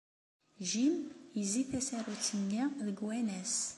Jim 0.69 0.95
yezzi 1.37 1.61
tasarut-nni 1.71 2.63
deg 2.85 2.97
wanas. 3.05 3.55